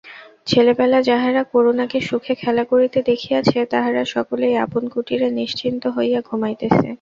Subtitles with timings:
[0.47, 6.87] ছেলেবেলা যাহারা করুণাকে সুখে খেলা করিতে দেখিয়াছে তাহারা সকলেই আপন কুটীরে নিশ্চিন্ত হইয়া ঘুমাইতেছে।